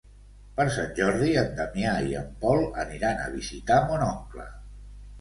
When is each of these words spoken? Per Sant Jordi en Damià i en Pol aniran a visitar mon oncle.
Per 0.59 0.63
Sant 0.77 0.95
Jordi 0.99 1.27
en 1.43 1.53
Damià 1.59 1.93
i 2.13 2.17
en 2.23 2.33
Pol 2.47 2.67
aniran 2.87 3.25
a 3.27 3.31
visitar 3.39 3.81
mon 3.93 4.11
oncle. 4.11 4.53